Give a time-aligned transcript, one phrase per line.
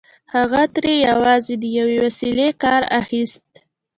[0.33, 3.47] هغه ترې یوازې د یوې وسيلې کار اخيست